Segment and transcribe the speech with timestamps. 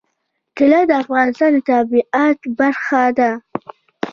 [0.57, 3.31] طلا د افغانستان د طبیعت برخه ده.